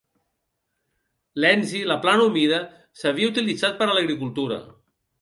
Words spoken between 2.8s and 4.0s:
s'havia utilitzat per a